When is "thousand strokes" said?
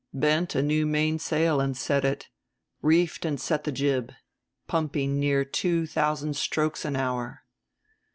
5.85-6.83